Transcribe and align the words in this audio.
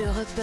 Europe 0.00 0.40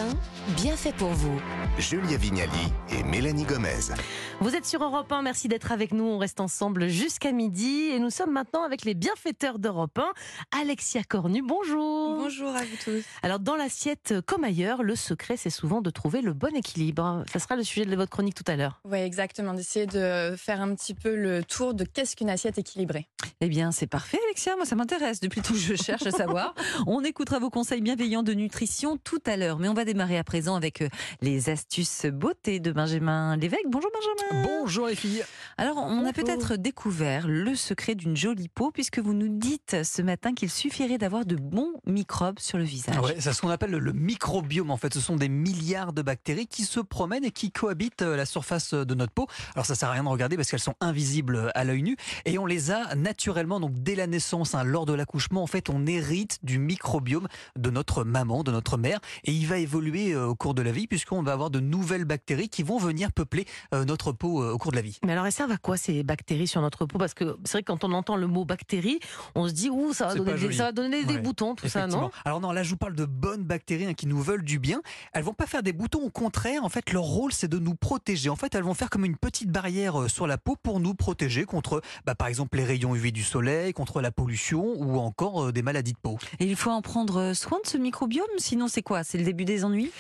1, 0.49 0.53
bien 0.53 0.75
fait 0.75 0.93
pour 0.93 1.09
vous. 1.09 1.41
Julia 1.79 2.17
Vignali 2.17 2.51
et 2.91 3.01
Mélanie 3.01 3.43
Gomez. 3.43 3.91
Vous 4.39 4.55
êtes 4.55 4.67
sur 4.67 4.83
Europe 4.83 5.11
1, 5.11 5.23
merci 5.23 5.47
d'être 5.47 5.71
avec 5.71 5.93
nous. 5.93 6.03
On 6.03 6.19
reste 6.19 6.39
ensemble 6.39 6.87
jusqu'à 6.87 7.31
midi 7.31 7.89
et 7.91 7.97
nous 7.97 8.11
sommes 8.11 8.31
maintenant 8.31 8.63
avec 8.63 8.85
les 8.85 8.93
bienfaiteurs 8.93 9.57
d'Europe 9.57 9.97
1. 9.97 10.59
Alexia 10.61 11.01
Cornu, 11.03 11.41
bonjour. 11.41 12.17
Bonjour 12.17 12.49
à 12.55 12.61
vous 12.61 12.77
tous. 12.83 13.03
Alors 13.23 13.39
dans 13.39 13.55
l'assiette 13.55 14.13
comme 14.27 14.43
ailleurs, 14.43 14.83
le 14.83 14.95
secret 14.95 15.37
c'est 15.37 15.49
souvent 15.49 15.81
de 15.81 15.89
trouver 15.89 16.21
le 16.21 16.33
bon 16.33 16.55
équilibre. 16.55 17.23
Ça 17.31 17.39
sera 17.39 17.55
le 17.55 17.63
sujet 17.63 17.85
de 17.85 17.95
votre 17.95 18.11
chronique 18.11 18.35
tout 18.35 18.51
à 18.51 18.55
l'heure. 18.55 18.79
Oui, 18.85 18.99
exactement, 18.99 19.55
d'essayer 19.55 19.87
de 19.87 20.35
faire 20.37 20.61
un 20.61 20.75
petit 20.75 20.93
peu 20.93 21.15
le 21.15 21.43
tour 21.43 21.73
de 21.73 21.83
qu'est-ce 21.83 22.15
qu'une 22.15 22.29
assiette 22.29 22.59
équilibrée. 22.59 23.07
Eh 23.41 23.49
bien, 23.49 23.71
c'est 23.71 23.87
parfait, 23.87 24.19
Alexia. 24.25 24.55
Moi, 24.55 24.65
ça 24.65 24.75
m'intéresse. 24.75 25.19
Depuis 25.19 25.41
tout, 25.41 25.55
je 25.55 25.75
cherche 25.75 26.05
à 26.07 26.11
savoir. 26.11 26.55
On 26.87 27.03
écoutera 27.03 27.37
vos 27.39 27.51
conseils 27.51 27.81
bienveillants 27.81 28.23
de 28.23 28.33
nutrition 28.33 28.97
tout 28.97 29.21
à 29.25 29.37
l'heure. 29.37 29.46
Mais 29.55 29.69
on 29.69 29.73
va 29.73 29.85
démarrer 29.85 30.17
à 30.17 30.23
présent 30.23 30.55
avec 30.55 30.81
euh, 30.81 30.89
les 31.21 31.49
astuces 31.49 32.05
beauté 32.05 32.59
de 32.59 32.71
Benjamin 32.71 33.37
Lévesque. 33.37 33.63
Bonjour, 33.67 33.89
Benjamin. 33.93 34.43
Bonjour 34.43 34.87
les 34.87 34.95
filles. 34.95 35.23
Alors, 35.57 35.77
on 35.77 36.05
a 36.05 36.13
peut-être 36.13 36.55
découvert 36.55 37.27
le 37.27 37.55
secret 37.55 37.95
d'une 37.95 38.17
jolie 38.17 38.49
peau 38.49 38.71
puisque 38.71 38.99
vous 38.99 39.13
nous 39.13 39.29
dites 39.29 39.83
ce 39.83 40.01
matin 40.01 40.33
qu'il 40.33 40.49
suffirait 40.49 40.97
d'avoir 40.97 41.25
de 41.25 41.35
bons 41.35 41.73
microbes 41.85 42.39
sur 42.39 42.57
le 42.57 42.63
visage. 42.63 42.97
Ouais, 42.99 43.15
c'est 43.19 43.33
ce 43.33 43.41
qu'on 43.41 43.49
appelle 43.49 43.71
le, 43.71 43.93
microbiome. 43.93 44.71
En 44.71 44.77
fait, 44.77 44.93
ce 44.93 44.99
sont 44.99 45.15
des 45.15 45.29
milliards 45.29 45.93
de 45.93 46.01
bactéries 46.01 46.47
qui 46.47 46.63
se 46.63 46.79
promènent 46.79 47.25
et 47.25 47.31
qui 47.31 47.51
cohabitent 47.51 48.01
euh, 48.01 48.17
la 48.17 48.25
surface 48.25 48.73
de 48.73 48.95
notre 48.95 49.13
peau. 49.13 49.27
Alors, 49.55 49.65
ça 49.65 49.75
sert 49.75 49.89
à 49.89 49.93
rien 49.93 50.03
de 50.03 50.09
regarder 50.09 50.35
parce 50.35 50.49
qu'elles 50.49 50.59
sont 50.59 50.75
invisibles 50.81 51.51
à 51.55 51.63
l'œil 51.63 51.83
nu 51.83 51.95
et 52.25 52.37
on 52.37 52.45
les 52.45 52.71
a 52.71 52.95
naturellement. 52.95 53.59
Donc, 53.59 53.73
dès 53.75 53.95
la 53.95 54.07
naissance, 54.07 54.55
hein, 54.55 54.63
lors 54.63 54.85
de 54.85 54.93
l'accouchement, 54.93 55.43
en 55.43 55.47
fait, 55.47 55.69
on 55.69 55.85
hérite 55.85 56.39
du 56.43 56.59
microbiome 56.59 57.27
de 57.55 57.69
notre 57.69 58.03
maman, 58.03 58.43
de 58.43 58.51
notre 58.51 58.77
mère, 58.77 58.99
et 59.27 59.31
il 59.31 59.45
va 59.45 59.57
évoluer 59.57 60.13
euh, 60.13 60.25
au 60.27 60.35
cours 60.35 60.53
de 60.53 60.61
la 60.61 60.71
vie 60.71 60.87
puisqu'on 60.87 61.21
va 61.21 61.33
avoir 61.33 61.49
de 61.49 61.59
nouvelles 61.59 62.05
bactéries 62.05 62.49
qui 62.49 62.63
vont 62.63 62.77
venir 62.77 63.11
peupler 63.11 63.45
euh, 63.73 63.85
notre 63.85 64.13
peau 64.13 64.41
euh, 64.41 64.53
au 64.53 64.57
cours 64.57 64.71
de 64.71 64.77
la 64.77 64.81
vie. 64.81 64.99
Mais 65.05 65.11
alors 65.11 65.25
elles 65.25 65.31
servent 65.31 65.51
à 65.51 65.57
quoi 65.57 65.77
ces 65.77 66.03
bactéries 66.03 66.47
sur 66.47 66.61
notre 66.61 66.85
peau? 66.85 66.97
Parce 66.97 67.13
que 67.13 67.37
c'est 67.43 67.53
vrai 67.53 67.63
que 67.63 67.67
quand 67.67 67.83
on 67.83 67.91
entend 67.91 68.15
le 68.15 68.27
mot 68.27 68.45
bactérie, 68.45 68.99
on 69.35 69.47
se 69.47 69.53
dit 69.53 69.69
ouh 69.69 69.93
ça 69.93 70.07
va 70.07 70.15
donner, 70.15 70.31
des, 70.33 70.37
joli. 70.37 70.55
ça 70.55 70.63
va 70.63 70.71
donner 70.71 71.03
des 71.03 71.15
Ouais, 71.15 71.21
boutons 71.21 71.55
tout 71.55 71.67
ça 71.67 71.87
non? 71.87 72.09
Alors 72.25 72.39
non, 72.39 72.51
là 72.51 72.63
je 72.63 72.69
vous 72.69 72.77
parle 72.77 72.95
de 72.95 73.05
bonnes 73.05 73.43
bactéries 73.43 73.85
hein, 73.85 73.93
qui 73.93 74.07
nous 74.07 74.21
veulent 74.21 74.43
du 74.43 74.59
bien. 74.59 74.81
Elles 75.13 75.23
vont 75.23 75.33
pas 75.33 75.45
faire 75.45 75.63
des 75.63 75.73
boutons, 75.73 76.03
au 76.03 76.09
contraire, 76.09 76.63
en 76.63 76.69
fait 76.69 76.93
leur 76.93 77.03
rôle 77.03 77.33
c'est 77.33 77.49
de 77.49 77.59
nous 77.59 77.75
protéger. 77.75 78.29
En 78.29 78.35
fait 78.35 78.55
elles 78.55 78.63
vont 78.63 78.73
faire 78.73 78.89
comme 78.89 79.03
une 79.03 79.17
petite 79.17 79.51
barrière 79.51 80.09
sur 80.09 80.25
la 80.27 80.37
peau 80.37 80.55
pour 80.61 80.79
nous 80.79 80.93
protéger 80.93 81.43
contre 81.45 81.81
bah, 82.05 82.15
par 82.15 82.29
exemple 82.29 82.57
les 82.57 82.63
rayons 82.63 82.95
UV 82.95 83.11
du 83.11 83.23
soleil, 83.23 83.73
contre 83.73 84.01
la 84.01 84.11
pollution 84.11 84.63
ou 84.77 84.99
encore 84.99 85.47
euh, 85.47 85.51
des 85.51 85.61
maladies 85.61 85.93
de 85.93 85.97
peau. 85.97 86.17
Et 86.39 86.45
il 86.45 86.55
faut 86.55 86.71
en 86.71 86.81
prendre 86.81 87.33
soin 87.33 87.59
de 87.63 87.67
ce 87.67 87.77
microbiome, 87.77 88.25
sinon 88.37 88.67
c'est 88.67 88.81
quoi? 88.81 89.03
Le 89.17 89.23
début 89.23 89.45
des 89.45 89.65
ennuis? 89.65 89.91